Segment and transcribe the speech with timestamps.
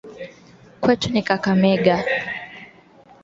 [0.81, 1.95] Kwetu ni kakamega